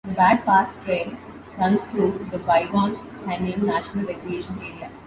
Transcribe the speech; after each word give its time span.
The 0.03 0.15
Bad 0.15 0.43
Pass 0.45 0.67
Trail 0.83 1.15
runs 1.59 1.79
through 1.91 2.25
the 2.31 2.39
Bighorn 2.39 2.97
Canyon 3.23 3.67
National 3.67 4.03
Recreation 4.03 4.57
Area. 4.59 4.91